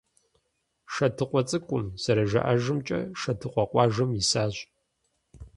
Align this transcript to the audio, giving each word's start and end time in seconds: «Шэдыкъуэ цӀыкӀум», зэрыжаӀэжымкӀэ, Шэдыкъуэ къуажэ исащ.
«Шэдыкъуэ 0.93 1.41
цӀыкӀум», 1.49 1.83
зэрыжаӀэжымкӀэ, 2.01 2.99
Шэдыкъуэ 3.19 3.63
къуажэ 3.71 4.05
исащ. 4.21 4.55